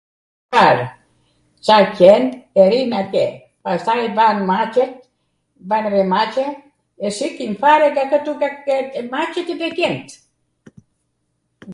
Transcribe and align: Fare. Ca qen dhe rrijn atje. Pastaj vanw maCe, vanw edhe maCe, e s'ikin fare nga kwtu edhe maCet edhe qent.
Fare. 0.53 0.85
Ca 1.65 1.77
qen 1.97 2.23
dhe 2.53 2.63
rrijn 2.67 2.93
atje. 3.01 3.25
Pastaj 3.63 4.01
vanw 4.17 4.41
maCe, 4.51 4.85
vanw 5.69 5.85
edhe 5.91 6.03
maCe, 6.13 6.45
e 7.05 7.07
s'ikin 7.17 7.53
fare 7.61 7.87
nga 7.91 8.03
kwtu 8.11 8.31
edhe 8.79 9.01
maCet 9.11 9.47
edhe 9.53 9.69
qent. 9.77 10.09